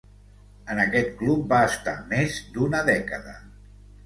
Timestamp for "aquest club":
0.83-1.43